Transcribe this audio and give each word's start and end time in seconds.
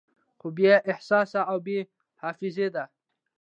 خو 0.39 0.47
بې 0.57 0.73
احساسه 0.91 1.41
او 1.51 1.57
بې 1.65 1.79
حافظې 2.21 2.67
ده 2.75 2.83